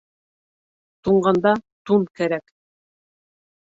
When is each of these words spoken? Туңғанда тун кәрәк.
Туңғанда 1.09 1.53
тун 1.91 2.09
кәрәк. 2.21 2.51